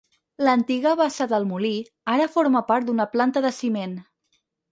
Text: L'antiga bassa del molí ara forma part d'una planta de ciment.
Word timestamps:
L'antiga 0.45 0.93
bassa 1.01 1.27
del 1.33 1.45
molí 1.49 1.73
ara 2.15 2.27
forma 2.37 2.63
part 2.71 2.89
d'una 2.89 3.07
planta 3.13 3.47
de 3.47 3.55
ciment. 3.61 3.97